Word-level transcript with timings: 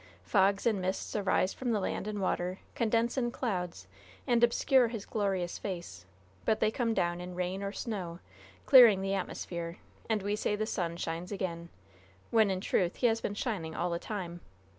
Fogs 0.23 0.65
and 0.65 0.81
mists 0.81 1.15
arise 1.15 1.53
from 1.53 1.73
the 1.73 1.79
land 1.79 2.07
and 2.07 2.19
water, 2.19 2.57
condense 2.73 3.19
in 3.19 3.29
clouds, 3.29 3.85
and 4.25 4.43
obscure 4.43 4.87
his 4.87 5.05
glorious 5.05 5.59
face, 5.59 6.07
but 6.43 6.59
they 6.59 6.71
come 6.71 6.95
down 6.95 7.21
in 7.21 7.35
rain 7.35 7.61
or 7.61 7.71
snow, 7.71 8.17
clearing 8.65 9.03
the 9.03 9.13
atmosphere, 9.13 9.77
and 10.09 10.23
we 10.23 10.35
say 10.35 10.55
the 10.55 10.65
sun 10.65 10.97
shines 10.97 11.31
again, 11.31 11.69
when, 12.31 12.49
in 12.49 12.59
truth, 12.61 12.95
he 12.95 13.05
has 13.05 13.21
been 13.21 13.35
shining 13.35 13.75
all 13.75 13.91
the 13.91 13.99
time. 13.99 14.41